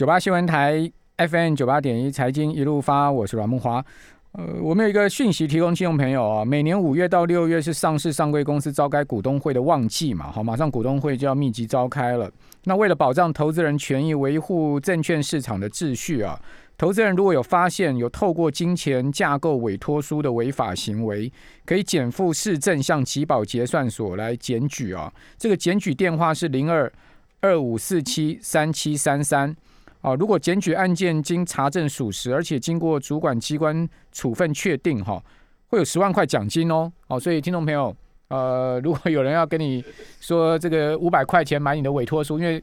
[0.00, 3.84] 九八新闻台 FM 九八点一财经一路发，我是阮梦华。
[4.32, 12.32] 呃，我们有一个讯息提供听众朋友啊，每年五月到六月是上市上柜公司召开股东会的旺季嘛，好，马上股东会就要密集召开了。
[12.64, 16.40] 那为了保障投资人权益，维护证券市场的秩序啊，
[16.78, 21.30] 投资人如果有发现有透过金钱架构委托书的违法行为，
[21.66, 25.12] 可以减负市政向集保结算所来检举啊。
[25.36, 26.90] 这个检举电话是零二
[27.42, 29.54] 二五四七三七三三。
[30.02, 35.22] 哦，如果检举案件经查证属实，而且经过主管机关处分确定，哈，
[35.68, 36.90] 会有十万块奖金哦。
[37.08, 37.94] 哦，所以听众朋友，
[38.28, 39.84] 呃，如果有人要跟你
[40.20, 42.62] 说这个五百块钱买你的委托书，因为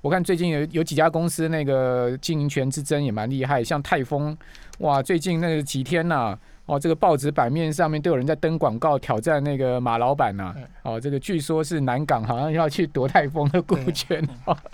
[0.00, 4.36] 我看最近有有几家公司那个经营权之争也蛮厉害，像泰丰，
[4.78, 6.38] 哇，最近那几天呐。
[6.68, 10.54] 哦，这个报纸版面上面都有人在登广告挑战那个马老板呐。
[10.82, 14.22] 哦，这个据说是南港好像要去夺泰丰的股权。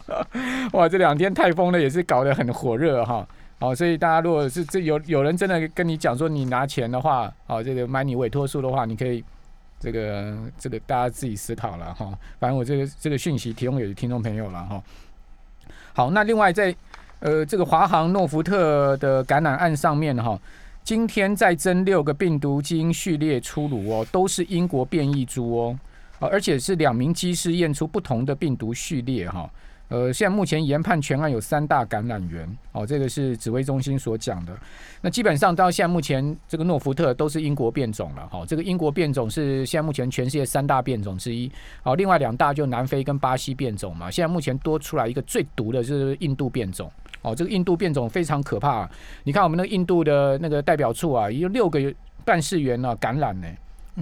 [0.75, 3.25] 哇，这两天泰丰呢也是搞得很火热哈。
[3.61, 9.25] 哦，所以大家如果是这有有人真的跟你讲说你拿钱的话，哦，这个买你委托书的话，你可以
[9.79, 12.13] 这个这个大家自己思考了哈。
[12.41, 14.83] 反正我这个这个讯息提供给听众朋友了哈。
[15.93, 16.75] 好，那另外在
[17.21, 20.37] 呃这个华航诺福特的橄榄案上面哈。
[20.85, 25.79] 今天再增六个病毒基因序列出炉哦，都是英国变异株哦，
[26.19, 29.51] 而且是两名机师验出不同的病毒序列哈。
[29.89, 34.57] 呃，现在目前研判全案有三大感染源哦，这个是指挥中心所讲的。
[35.03, 38.45] 那基本上到现在目前，这个诺福特都是英国变种了哈。
[38.47, 41.51] 这个英国变种是现在目前全世界三大变种之一。
[41.83, 44.11] 好，另外两大就南非跟巴西变种嘛。
[44.11, 46.91] 现在目前多出来一个最毒的就是印度变种。
[47.21, 48.89] 哦，这个印度变种非常可怕。
[49.23, 53.47] 你看我们那个印度的那个代表处啊，有六个办事员呢感染呢，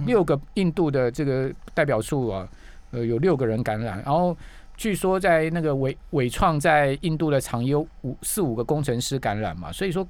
[0.05, 2.47] 六个印度的这个代表处啊，
[2.91, 4.01] 呃，有六个人感染。
[4.05, 4.35] 然后
[4.75, 10.07] 据说在那个伟伟创在印度的厂有五四五个工程师感染嘛，所以说。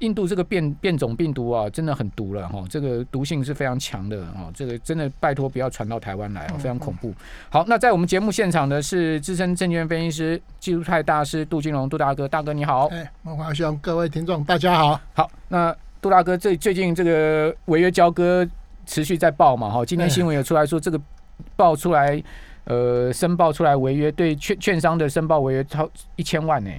[0.00, 7.14] 印度这个变变种病毒啊，真的很毒了哈，这个毒性是非常强的哈，这个真的拜托不要传到台湾来，非常恐怖。
[7.48, 12.88] 好，那在我们节目现场的是资深证券分析师、技术派大师杜金龙，杜大哥，大哥你好。
[12.88, 15.00] 哎，孟华兄，各位听众大家好。
[15.14, 18.46] 好，那杜大哥，最最近这个违约交割
[18.84, 21.00] 持续在报嘛哈，今天新闻也出来说这个
[21.54, 22.22] 报出来，
[22.64, 26.70] 呃，申报出来违约，对券券商的申报违约超一千万呢。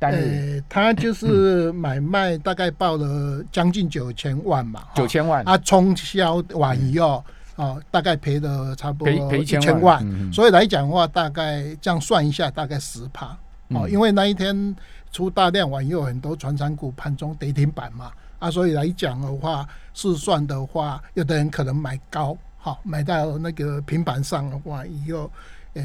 [0.00, 7.24] 呃，他就是买卖大概报了将近九千万嘛，九千万，啊冲销完以后，
[7.56, 13.36] 哦，大概赔了差不多赔一千万，所以来讲的话，大概这样算一下，大概十趴。
[13.70, 14.76] 哦，因为那一天
[15.10, 22.36] 出大量完以后，很多船产股盘中跌停板嘛，啊，所以来讲的话，试算的话，有的人可能买高，
[22.66, 25.30] 好，买到那个平板上的话以后。
[25.74, 25.82] 呃，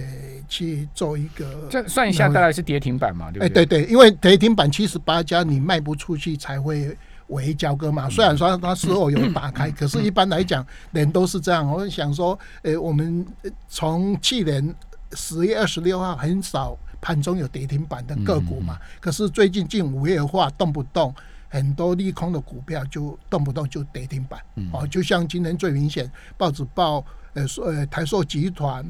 [0.47, 3.29] 去做一个，这算一下大概是跌停板嘛？
[3.29, 3.45] 对不对？
[3.45, 6.97] 哎，对对，因为跌停板七十八家，你卖不出去才会
[7.27, 8.09] 违交割嘛。
[8.09, 11.69] 虽然说它事后有打开，可是一般来讲，人都是这样。
[11.69, 13.27] 我想说，呃，我们
[13.67, 14.73] 从去年
[15.11, 21.13] 十月二十六号很少盘中有跌停板的个股嘛，可是最近近五月的话，动不动
[21.51, 24.39] 很多利空的股票就动不动就跌停板。
[24.73, 28.83] 哦，就像今天最明显，报纸报，呃，说呃台塑集团。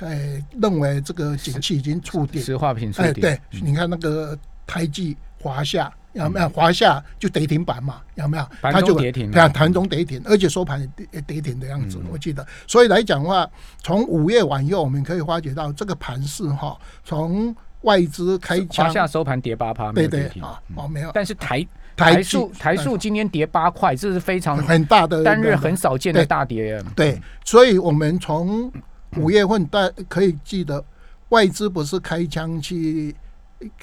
[0.00, 3.08] 哎，认为这个景气已经触底，石化品触底。
[3.08, 6.46] 哎，对，你看那个台积、华夏有没有？
[6.50, 8.46] 华夏就跌停板嘛，有没有？
[8.60, 12.46] 它就跌停，对，盘中跌停，而且收盘跌跌停的样子，我记得。
[12.66, 13.50] 所以来讲的话，
[13.82, 21.10] 从五月往右，我们可以发觉到这个盘势哈，从外资开枪，华夏收盘跌八趴，对对啊，哦没有。
[21.14, 21.66] 但是台
[21.96, 26.80] 台塑台塑今天跌八块，这是非常很大的单日很少见的大跌。
[26.94, 28.70] 对，所以我们从
[29.16, 30.84] 五月份，大可以记得
[31.30, 33.16] 外资不是开枪去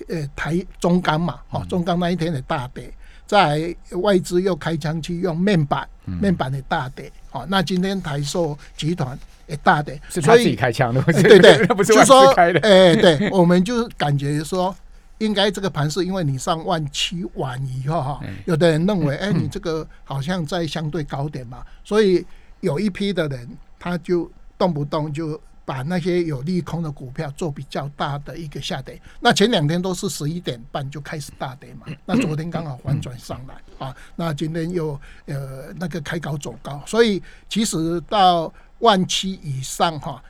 [0.08, 1.40] 呃台中钢嘛？
[1.50, 2.94] 哦，中钢那一天的大跌，
[3.26, 7.12] 在外资又开枪去用面板，面板的大跌。
[7.32, 12.60] 哦，那今天台塑集团也大跌，是他自己开枪的，对对， 不是外资开的。
[12.60, 14.76] 哎，对，我们就感觉说，
[15.24, 22.26] 应该这个盘是因为你上万七晚以后哈，有的人认为，哎，你这个好像在相对高点嘛，所以
[22.60, 23.50] 有一批的人
[23.80, 24.30] 他就。
[24.56, 33.56] 动不动就把那些有利空的股票做比较大的一个下跌，那前两天都是十一点半就开始大跌嘛，那昨天刚好反转上来
[33.86, 40.24] 啊，那今天又呃那个开高走高，所以其实到万七以上哈，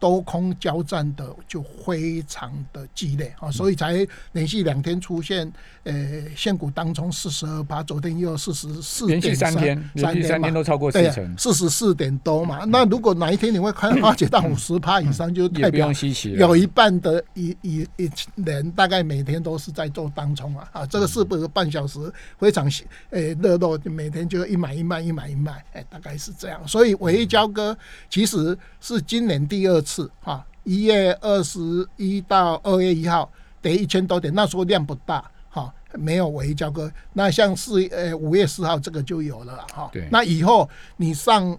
[0.00, 3.94] 多空交战的就非常的激烈啊，所以才
[4.32, 5.52] 连续两天出现
[5.84, 5.92] 呃
[6.34, 12.64] 现股当中四十二趴，昨天又四十四连续三天，连续三天都超过四成，四十四点多嘛。
[12.64, 15.92] 那如果哪一天你会看化解到五十趴以上，就代表
[16.38, 20.66] 有一半的一一一人大概每天都是在做当冲啊。
[20.72, 22.00] 啊，这个是不是半小时
[22.38, 22.66] 非常
[23.10, 26.66] 呃热络，每天就一买一卖一买一卖，哎，大概是这样。
[26.66, 27.76] 所以唯一交割
[28.08, 29.89] 其实是今年第二次。
[29.90, 31.58] 次哈，一月二十
[31.96, 36.90] 一到二月一号跌一千多点，那时候量不大哈，没有尾交割。
[37.12, 39.90] 那像四呃五月四号这个就有了哈。
[39.92, 41.58] 对，那以后你上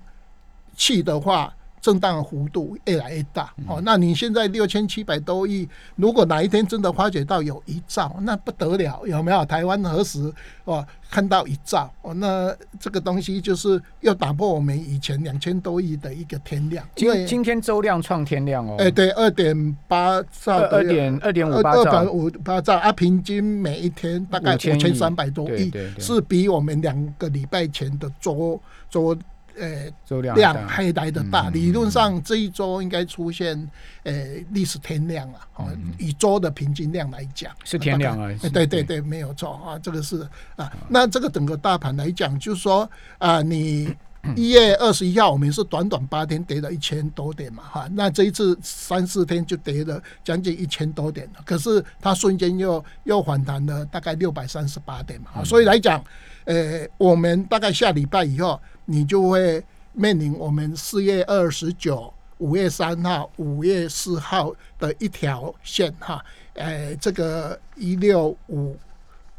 [0.75, 1.53] 去的话。
[1.81, 9.43] 震荡幅度越来越大，哦，那你现在六千七百多亿，如果哪一天真的发觉到有一兆，那不得了，有没有？
[9.45, 10.31] 台湾何时
[10.65, 11.91] 哦看到一兆？
[12.03, 16.87] 哦，那这个东西就是要打破我们以前两千多亿的一个天量。
[16.95, 29.17] 今今天周量创天量哦，哎，对，二点八兆，二点二点五八兆，二点五八兆啊，平均每一天大概五千三百多亿，是比我们两个礼拜前的周周。
[29.59, 33.69] 呃，量还来得大，理论上这一周应该出现
[34.03, 34.13] 呃
[34.51, 35.39] 历史天量了。
[35.55, 35.67] 哦，
[35.97, 38.29] 以周的平均量来讲是天量啊。
[38.53, 40.71] 对对对，没有错啊，这个是啊。
[40.87, 43.93] 那这个整个大盘来讲，就是说啊，你
[44.35, 47.87] 一月二十一号我们是短短八天跌了一千多点嘛，哈。
[47.93, 55.43] 那这一次三四天就跌了将近一千多点可是它瞬间又又反弹了大概六百三十八点嘛。
[55.43, 56.03] 所以来讲，
[56.45, 58.59] 呃，我们大概下礼拜以后。
[58.85, 59.63] 你就会
[59.93, 66.21] 面临我们四月二十九、五月三号、五月四号的一条线哈，
[66.55, 68.75] 呃，这个一六五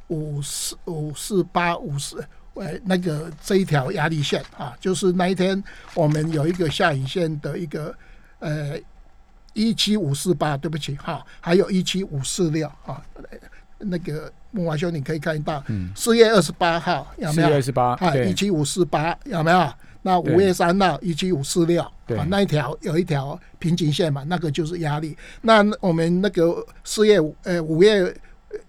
[0.06, 2.16] 五四五四八五十，
[2.54, 5.62] 呃，那个这一条压力线啊，就是那一天
[5.94, 7.94] 我们有一个下影线的一个
[8.38, 8.78] 呃
[9.52, 13.02] 一七五四八，对不起哈，还有一七五四六啊。
[13.84, 15.60] 那个木华兄，你可以看到，
[15.96, 17.48] 四月二十八号有没有？
[17.48, 19.72] 四月二十八，啊，一七五四八有没有？
[20.02, 25.16] 那五月三号一七五四六，啊，那一条有一条平行线嘛，那个就是压力。
[25.40, 28.14] 那我们那个四月呃五月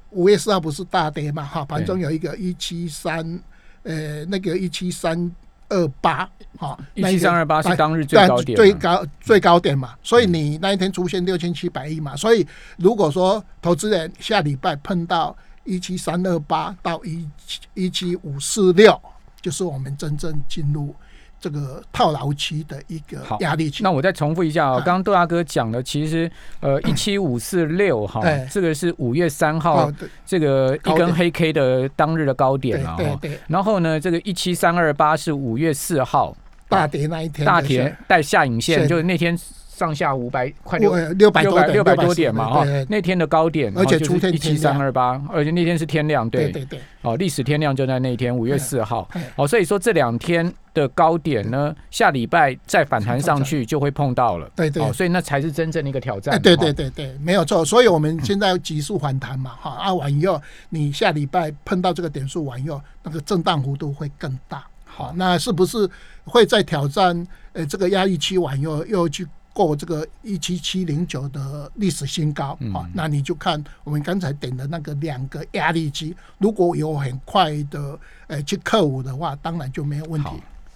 [0.09, 1.43] 五月四号不是大跌嘛？
[1.43, 3.39] 哈，盘中有一个一七三，
[3.83, 5.31] 呃，那个一七三。
[5.69, 12.45] 二八，哈，一七三二八是当日最高点，最高最高点嘛，所以你那一天出现六千七百亿嘛，所以
[12.77, 19.01] 如果说投资人下礼拜碰到一七三二八到一七一七五四六，
[19.41, 20.93] 就是我们真正进入。
[21.43, 23.83] 这个套牢期的一个压力期。
[23.83, 26.31] 那我再重复一下啊，刚刚杜大哥讲的，其实
[26.61, 29.91] 呃一七五四六哈，这个是五月三号
[30.25, 32.95] 这个一根黑 K 的当日的高点啊。
[32.97, 33.37] 对对。
[33.47, 36.33] 然后呢，这个一七三二八是五月四号
[36.69, 39.37] 大跌那一天，大跌带下影线，就是那天。
[39.83, 46.49] 上下五百快六六百六百六百多点嘛哈，那天的高点，而且出天一七三二八，而且那天是天亮，对。
[46.53, 65.89] 对对，哦，历史天亮就在那天五月四号，哦，所以说这两天的高点呢，下礼拜再反弹上去就会碰到了，对对，所以那才是真正的一个挑战，对对对对，没有错，所以我们现在急速反弹嘛，哈，啊完以后你下礼拜碰到这个点数完以后，那个震荡幅度会更大，好，那是不是
[66.23, 67.27] 会在挑战？
[67.53, 69.27] 呃，这个压力期完以后又去。
[69.53, 77.97] 过这个一七七零九的历史新高啊，那你就看我们刚才点的那个两个压力机，如果有很快的
[78.27, 80.29] 呃去克服的话，当然就没有问题。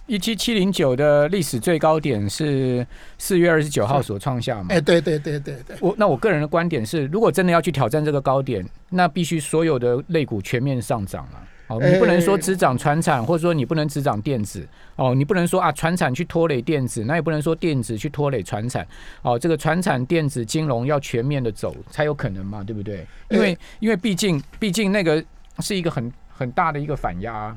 [0.06, 2.86] 一七七零九的历史最高点是
[3.18, 4.68] 四月二十九号所创下嘛？
[4.70, 5.76] 哎，对对对对对。
[5.80, 11.42] 我那我个人的观点是，如果真的要去挑战这个高点，那必须所有的类股全面上涨了。
[11.68, 14.66] 哦，你不能说只涨船产，或者说你不能只涨电子。
[14.96, 18.86] 哦，你不能说啊，船产去拖累电子，那也不能说电子去拖累船产。
[19.22, 23.06] 哦，这个船产、电子、金融要全面的走才有可能嘛，对不对？
[23.28, 25.22] 因为因为毕竟毕竟那个
[25.58, 27.56] 是一个很很大的一个反压。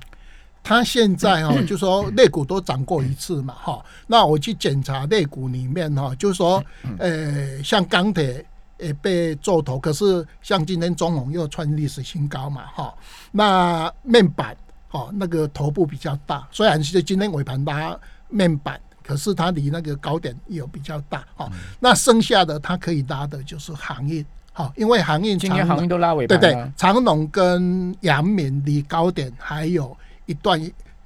[0.63, 3.83] 它现在哈，就说肋骨都涨过一次嘛，哈。
[4.05, 6.63] 那我去检查肋骨里面哈，就是说，
[6.99, 8.45] 呃，像钢铁。
[8.81, 12.93] 也被做头，可是像今天中红又创历史新高嘛，哈，
[13.31, 14.57] 那面板
[14.89, 17.95] 哦，那个头部比较大，虽然是今天尾盘拉
[18.27, 21.47] 面板，可是它离那个高点有比较大，哈，
[21.79, 29.95] 那剩下的它可以拉的就是行业，哈，因为航运今天航运都拉尾盘，对对，长隆跟阳明离高点还有
[30.25, 30.59] 一段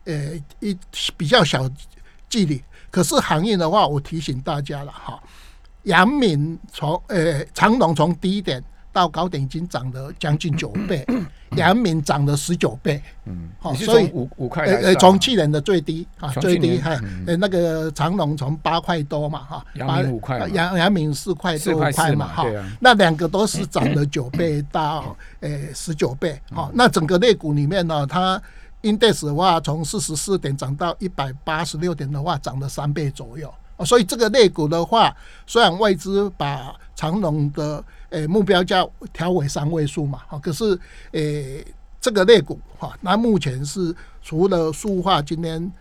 [0.05, 0.77] 呃一
[1.17, 1.69] 比较小
[2.29, 5.21] 距离，可是航运的话，我提醒大家了，哈。
[5.85, 11.05] 阳明从呃长隆从低点到高点已经涨了将近九倍，
[11.57, 13.01] 阳明涨了十九倍。
[13.25, 26.71] 嗯，好所以五五块呃呃，从去年的最低啊，最低哈呃那个长隆从八块多嘛哈，阳八明五块阳阳明四块四多块嘛嘛哈啊，那两个都是涨了九倍到 呃十九倍好。
[26.73, 28.41] 那整个类股里面呢，它
[28.81, 33.53] index 的话，从四十四点涨到一百八十六点的话，涨了三倍左右。
[33.77, 35.15] 哦所以这个类股的话，
[35.45, 40.79] 虽然外资把长隆的呃目标价调为三位数嘛，哈，可是
[41.11, 41.21] 呃
[41.99, 45.71] 这个类股哈，那目前是除了塑化今天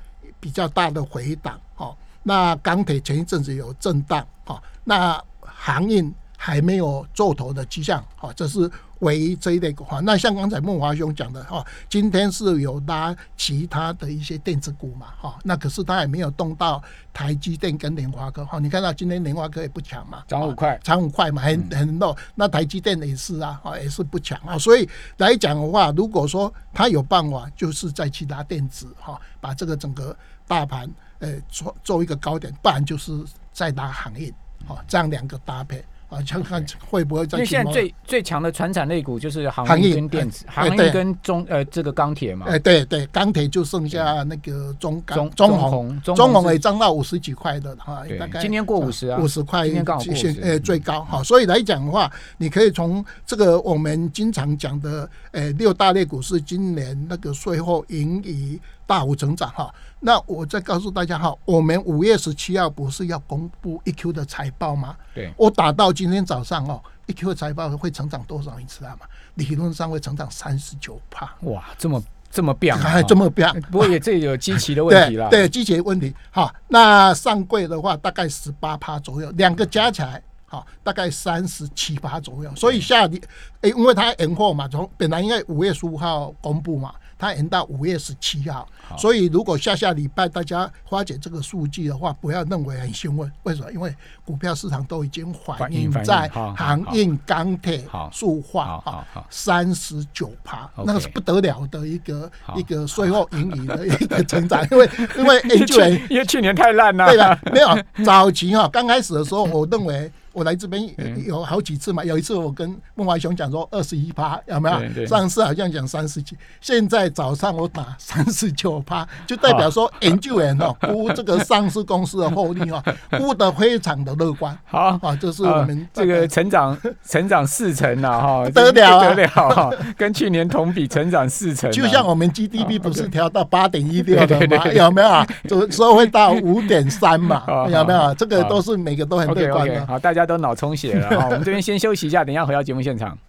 [0.40, 8.70] 比较大的回档，哈，那钢铁前一阵子有震荡，哈，那航运还没有做头的迹象，哈，这是
[9.04, 10.00] 唯一这一类股哈。
[10.00, 16.82] 那像刚才孟华兄讲的哈，今天是有拉其他的一些电子股嘛，哈，那可是它也没有动到
[17.12, 22.16] 台积电跟联华科，哈，你看到今天联华科也不强嘛，涨五块，涨五块嘛，很很弱。
[22.34, 24.58] 那台积电也是啊，啊也是不强啊。
[24.58, 30.16] 所以来讲的话，如果说它有办法，就是在其他电子哈，把这个整个
[30.49, 33.12] 大盘呃做做一个高点，不然就是
[33.52, 34.32] 再拉行业，
[34.66, 35.84] 哦，这样两个搭配
[36.14, 40.90] 啊，看看会不会因为再去摸现在最最强的船产类股就是航航运运跟电子，航运哎对。
[40.90, 49.18] 跟中呃这个钢铁嘛，哎，对对，钢铁就剩下那个中钢、中中红，中中红也涨到五十几块的哈，大概今天过五十啊。
[49.21, 51.00] 五十块，今天刚好过现50呃最高。
[51.02, 59.72] 哈，所以来讲的话，你可以从这个我们经常讲的呃六大类股是今年那个税后盈余大幅成长哈。
[60.00, 64.96] 那我再告诉大家哈，我们五月十七号不是要公布 EQ 的财报吗？
[65.14, 68.58] 对，我打到今天早上哦，，EQ 的财报会成长多少？
[68.58, 69.06] 你知道吗？
[69.34, 72.76] 理论上会成长三十九帕，哇，这么这么变
[73.08, 73.50] 这么变。
[73.70, 76.14] 不过也这有基期的问题啦，对 对，季节问题。
[76.30, 80.22] 好，那上柜的话大概十八趴左右，两个加起来。
[80.46, 83.20] 好，大概三十七趴左右，所以下礼，
[83.62, 86.94] 诶，因为它延后嘛，从本来应该五月十五号公布嘛，
[87.25, 93.73] 它延到五月十七号，所以如果下下礼拜大家发觉这个数据的话，不要认为很兴奋，为什么？
[93.73, 93.95] 因为
[94.26, 98.83] 股票市场都已经反反映在航运、钢铁、塑化
[99.31, 110.82] 三十九趴，那个是不得了的一个一个税后盈余的 一个成长，因为因为因为去因为去年太烂了，对吧，没有早期哈，刚开始的时候，我认为我来这边
[111.24, 115.06] 有好几次嘛，有一次我跟孟华雄讲说二十一趴有没有？
[115.06, 122.82] 上次好像讲三十几，现在早上我打 三十九趴，就代表说研究员哦估这个上市公司的获利哦
[123.16, 124.98] 估 得非常的乐观好。
[125.00, 126.76] 啊，这是我们呃这个成长
[127.08, 134.66] 成长四成啊，哈， 得了啊得了哈，跟去年同比成长四成啊，就像我们 GDP 不是调到八点一六的吗？
[134.72, 135.26] 有没有啊？
[135.44, 138.14] 有时候会到五点三嘛，有没有？
[138.14, 139.86] 这个都是每个都很乐观的。
[139.86, 141.26] 好，大家都脑充血了哈。
[141.26, 143.16] 我们这边先休息一下，等一下回到节目现场。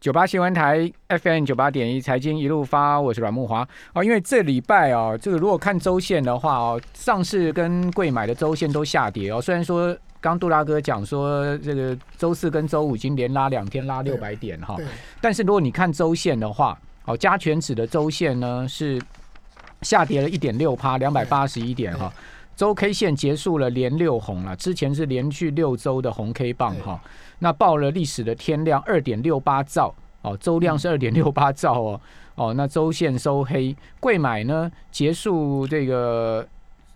[0.00, 4.04] 九八新闻台 FM 九八点一财经一路发，我是阮木华哦。
[4.04, 9.40] 因为这礼拜哦，这个如果看周线的话哦，上市跟贵买的周线都下跌哦。
[9.42, 14.86] 虽然说刚杜拉哥讲说这个周四跟周五已经连拉两天拉六百点哈，对，
[15.20, 19.02] 但是如果你看周线的话，哦，加权指的周线呢是
[19.82, 22.12] 下跌了一点六趴，两百八十一点哈。
[22.58, 27.00] 周 K 线结束了连六红了，之前是连续六周的红 K 棒哈，
[27.38, 32.00] 那报了历史的天量二点六八兆哦，周量是二点六八兆哦
[32.34, 36.44] 哦，那周线收黑，贵买呢结束这个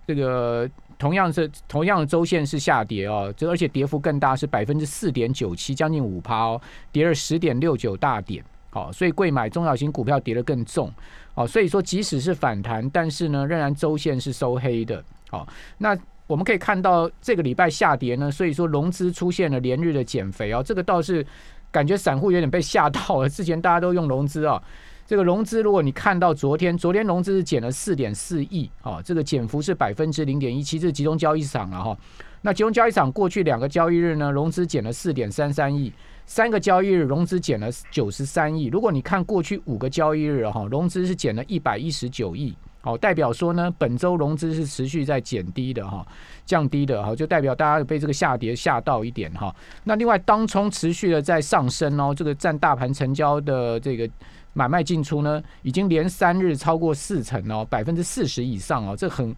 [0.04, 8.44] 这个同样是同样的周线是下跌哦，这而且跌幅更大，是百分之四点九七，将近五趴哦，跌了十点六九大点。
[8.70, 10.92] 好、所以贵买中小型股票跌得更重。
[11.34, 15.04] 哦，所以说即使是反弹，但是呢，仍然周线是收黑的。
[15.32, 15.48] 好、
[15.78, 15.96] 那
[16.26, 21.26] 我们可以看到这个礼拜下跌呢，所以说融资出现了连日的减肥哦，这个倒是
[21.70, 23.28] 感觉散户有点被吓到了。
[23.28, 24.62] 之前大家都用融资啊、
[25.06, 31.96] 这个融资如果你看到昨天，昨天融资是减了四点四亿，哦，这个减幅是百分之零点一七，这是集中交易场了哈、
[32.42, 35.90] 那集中交易场过去两个交易日呢，融资减了四点三三亿，
[36.26, 38.66] 三个交易日融资减了九十三亿。
[38.66, 42.54] 如果你看过去五个交易日哈，融资是减了一百一十九亿。
[42.84, 46.04] 好，代表说呢，本周融资是持续在减低的哈，
[46.44, 49.54] 降低的哈，就代表大家被这个下跌吓到一点哈。
[49.84, 54.10] 那另外，当冲持续的在上升哦，这个占大盘成交的这个
[54.52, 59.32] 买卖进出呢，已经连三日超过四成哦，百分之四十以上哦，这很，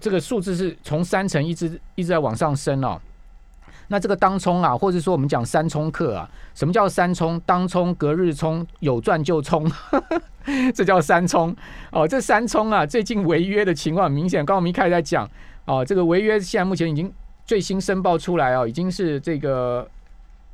[0.00, 3.00] 这个数字是从三成一直一直在往上升哦。
[3.88, 7.40] 那这个当冲啊，或者说我们讲三冲客啊，什么叫三冲？
[7.46, 9.70] 当冲、隔日冲，有赚就冲，
[10.74, 11.54] 这叫三冲
[11.90, 12.06] 哦。
[12.06, 14.40] 这三冲啊，最近违约的情况很明显。
[14.40, 15.28] 刚刚我们一开始在讲
[15.64, 17.12] 哦，这个违约现在目前已经
[17.44, 19.88] 最新申报出来哦，已经是这个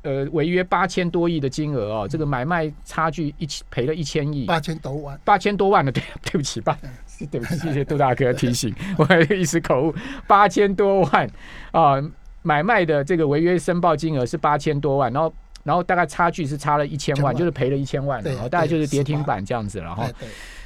[0.03, 6.77] 呃违约八千多亿的金额哦，这个买卖差距一千赔了一千亿，八千多万，八千多万的，对对不起，八
[7.29, 11.29] 对不起，谢谢杜大哥提醒，我一时口误，八千多万
[11.71, 12.01] 啊，
[12.45, 15.33] 买卖的这个违约申报金额是八千多万，然后
[15.63, 20.07] 然后大概差距是差了一千万，就是赔了一千万，然后大概就是跌停板这样子了哈。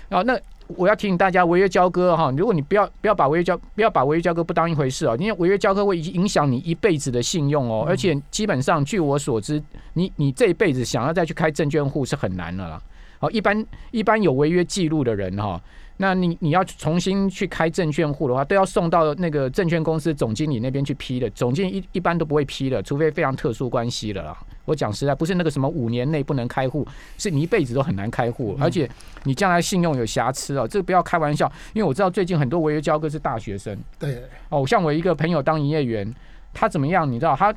[0.09, 0.37] 哦，那。
[0.77, 9.59] 我要提醒大家，违约交割哈，如果你不要不要把违约交不要把违约交割不当一回事哦，因为违约交割会影响你一辈子的信用哦，而且基本上据我所知，
[9.93, 12.79] 你你这一辈子想要再去开证券户是很难的啦。
[13.17, 15.59] 好，一般一般有违约记录的人哈。
[16.01, 21.29] 那你你要重新去开证券户的话，都要送到那个证券公司总经理那边去批的。
[21.31, 24.37] 总经理一一般都不会批的，除非非常特殊关系了啦。
[24.63, 26.87] 我讲实在，不是那个什么五年内不能开户，
[27.17, 28.89] 是你一辈子都很难开户，而且
[29.25, 31.51] 你将来信用有瑕疵哦，这个不要开玩笑。
[31.73, 33.77] 因为我知道最近很多违约交割是大学生。
[33.99, 34.23] 对。
[34.47, 36.15] 哦，像我一个朋友当营业员，
[36.53, 37.11] 他怎么样？
[37.11, 37.53] 你知道，他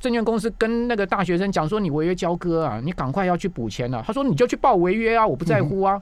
[0.00, 4.02] 证券公司跟那个大学生讲说，你违约交割啊，你赶快要去补钱了。
[4.06, 6.00] 他说你就去报违约啊，我不在乎啊。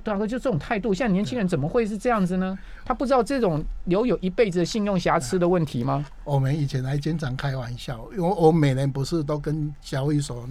[0.00, 2.58] 大哥就这种态度，现在年轻人怎么会是这样子呢？
[2.84, 6.04] 他不知道这种留有一辈子的信用瑕疵的问题吗？
[6.24, 10.48] 我们以前还经常开玩笑，因为我每年不是都跟交易所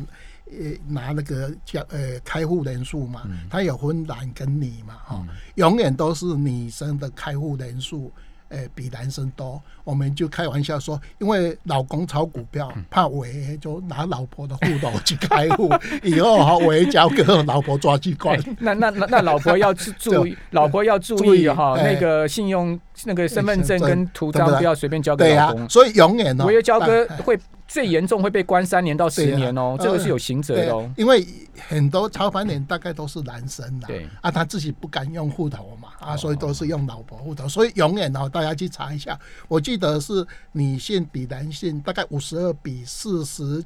[0.51, 0.57] 呃
[0.88, 8.12] 拿那个交呃开户人数嘛，他有分男跟女嘛，哈，永远都是女生的开户人数。
[8.53, 15.69] 诶，比男生多，我们就开玩笑说，因为老公炒股票怕违，就拿老婆的户头去开户，
[16.03, 18.39] 以后哈违交割，老婆抓去关。
[18.60, 25.67] 那那那那老婆要 注意，老婆要注意哈，那个信用那个身份证跟图章不要随便交给老公。
[25.67, 27.38] 所以永远呢，违约交割会。
[27.67, 30.89] 最严重会被关三年到十年哦，这个是有刑责的哦。
[30.98, 31.25] 因为
[31.67, 43.63] 很多超凡人大概都是男生啦，对啊，他自己不敢用户头嘛，啊，所以都是用老婆户头，所以永远哦，大家去查一下，我记得是女性比男性大概五十二比四十。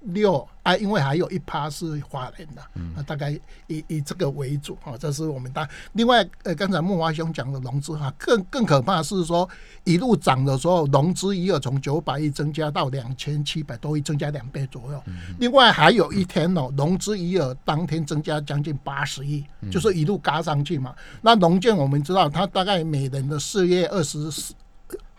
[0.00, 2.62] 六啊，因为还有一趴是华人的，
[2.96, 3.30] 啊，大概
[3.66, 5.68] 以以这个为主啊，这是我们大。
[5.92, 9.48] 另外，呃，刚才木华兄讲的融资哈，更更可怕是说
[9.84, 15.02] 一路涨的时候，融资余额从九百亿增加到两千七百多亿，增加两倍左右。
[15.38, 20.94] 另外还有一天哦，融资余额当天增加将近八十亿，就是一路嘎上去嘛。
[21.20, 24.54] 那农建我们知道，它大概每人的四月二十四。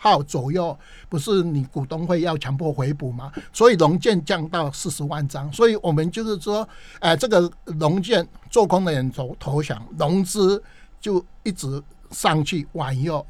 [0.04, 0.76] 号左右，
[1.08, 3.32] 不是你股东会要强迫回补吗？
[3.54, 6.68] 所以龙建降到四十万张，所以我们就是说，
[7.00, 10.62] 哎，这个龙建做空的人投投降，融资
[11.00, 13.24] 就一直上去，往右。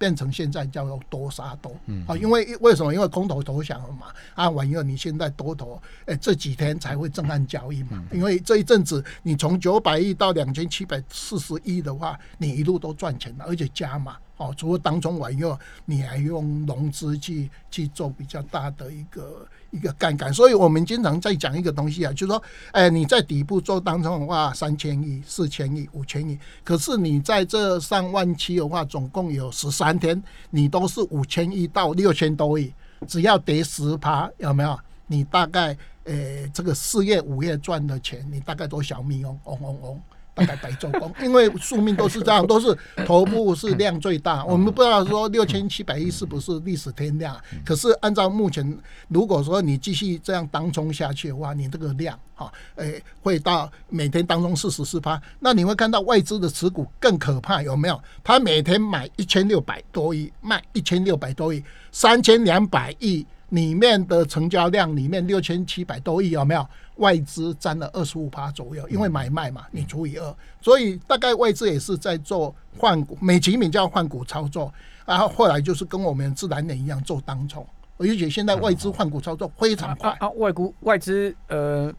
[0.00, 1.72] 变成现在叫做多杀多，
[2.06, 2.94] 啊，因为为什么？
[2.94, 19.46] 因为空头投降了嘛，啊，完以后你现在多头，哎，这几天才会震撼交易嘛，因为这一阵子你从九百亿到两千七百四十亿的话，你一路都赚钱了，而且加码，哦，除了当中玩以后，你还用融资去去做比较大的一个。
[19.70, 32.72] 一个杠杆，所以我们经常在讲一个东西啊，就是说，哎，你在底部做当中的话，三千亿、四千亿、五千亿，可是你在这上万期的话，总共有十三天，你都是五千亿到六千多亿，
[33.06, 34.78] 只要跌十趴，有没有？
[35.06, 40.00] 你大概，诶，这个四月、五月赚的钱，你大概都小米哦，嗡嗡嗡。
[40.38, 44.44] 大概白做工，因为宿命都是这样，都是头部是量最大。
[44.44, 58.00] 我们不知道说六千七百亿是不是历史天量，可是按照目前，如果说你继续这样当冲下去的话，你这个量哈，诶，会到每天当中四十四趴，那你会看到外资的持股更可怕，有没有？
[58.22, 63.26] 他每天买一千六百多亿，卖一千六百多亿，三千两百亿。
[63.50, 68.88] 里面的成交量里面六千七百多亿有没有外资占了二十五趴左右？
[68.88, 74.72] 因为买卖嘛，你除以二，所以大概外资也是在做换股，美其名叫换股操作，
[75.06, 81.92] 然后后来就是跟我们自然人一样做当冲，而且现在外资换股操作非常快啊，外股外资呃。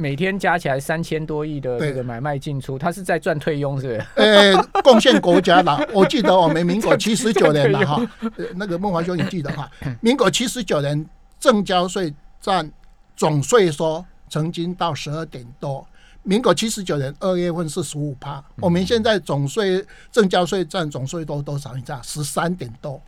[0.00, 4.06] 每天加起来三千多亿的这个买卖进出，他是在赚退佣，是不是？
[4.16, 5.78] 呃，贡献国家啦。
[5.92, 8.10] 我记得我们民国七十九年了哈，
[8.56, 9.70] 那个孟华兄，你记得哈？
[10.00, 11.06] 民国七十九年，
[11.38, 12.70] 正交税占
[13.14, 15.86] 总税收曾经到十二点多。
[16.22, 21.74] 民国七十九年二月份是十五趴，我们现在总税正交税占总税多多少？
[21.74, 22.00] 你知道？
[22.02, 23.00] 十三点多，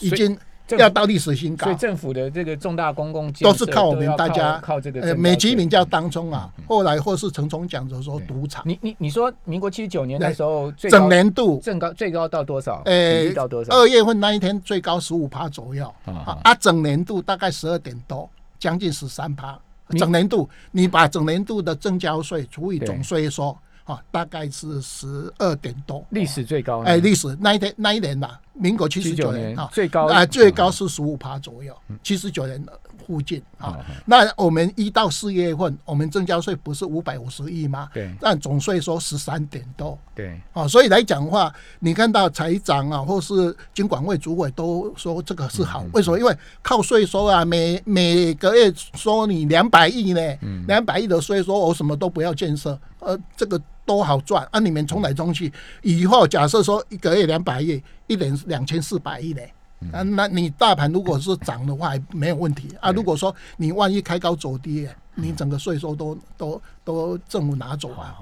[0.00, 0.36] 已经。
[0.78, 5.00] 要到历史新高，所以政府的这个重大公共都是靠我们大家靠这个。
[5.02, 8.62] 呃，美其名叫当中啊，后来或是陈冲讲的说赌场。
[8.66, 12.80] 你你你说民国七十九年那时候，整年度最高最高到多少？
[12.86, 13.74] 呃，到多少？
[13.74, 19.58] 二月份那一天最高十五趴左右啊，啊，整年度大概十二点多，将近十三趴。
[19.98, 26.80] 整年度你把整年度的正交税除以总税收啊，大概是十二点多，历史最高。
[26.84, 28.30] 哎，历史那一天那一年呐。
[28.54, 32.64] 民国七十九年啊，最高啊，最高是十五趴左右，七十九年
[33.06, 33.76] 附近啊。
[33.88, 37.88] 嗯那我们一到四月份，我们增加税不是五百五十亿吗？
[37.92, 39.98] 对但总税收十三点多。
[40.14, 46.18] 对啊，所以来讲的话，你看到财长啊，或是经管会主委都说这个是嗯好，为什么？
[46.18, 54.60] 因为靠税收啊，每每个月收你两百亿呢，嗯两百亿的税收，我什么都不要建设，呃，这个多好赚啊！
[54.60, 59.40] 你们冲来冲去，以后假设说一个月两百亿，一年两千四百亿呢。
[59.80, 62.90] 嗯啊，那你大盘如果是涨的话，还没有问题啊。
[62.92, 68.16] 如果说你万一开高走低，你整个税收都都都政府拿走啊。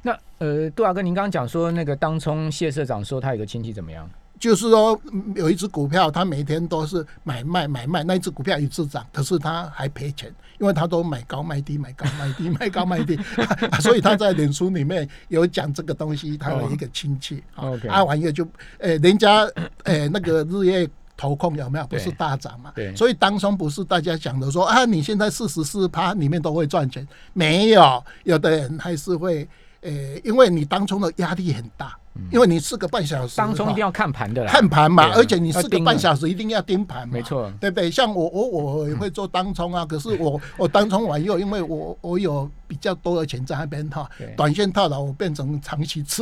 [0.00, 4.08] 那呃，杜大哥，您刚刚讲说那个当冲谢社长说他有个亲戚怎么样？
[4.42, 13.16] 就是说，嗯有一只股票，他每天都是买卖买卖，那一只股票一直涨，可是他还赔钱，因为他都买高卖低，买高卖低，买高卖低，
[13.80, 18.44] 所以他在脸书里面有讲这个东西，他有一个亲戚啊哦 OK，啊，完了就，
[18.78, 19.48] 呃，人家
[19.84, 20.90] 呃那个日夜。
[21.14, 21.86] 投控有没有？
[21.86, 22.72] 不是大涨嘛？
[22.74, 29.46] 对所以当中不是大家讲的说啊，你现在四十四趴里面都会赚钱，没有，有的人还是会，
[29.82, 29.92] 呃，
[30.24, 31.96] 因为你当中的压力很大，
[32.30, 37.90] 因为你四个半小时当中一定要看盘的啦，看盘嘛，而且你四个半小时一定要盯盘，没错对不对？
[37.90, 46.20] 像我我我也会做当冲啊，可是我我当冲完以后，因为我我有比较多的钱在那边哈对，短线套牢，我变成长期持